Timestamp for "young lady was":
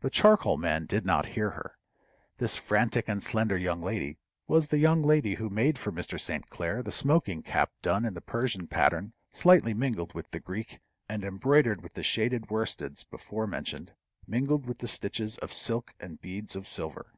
3.56-4.68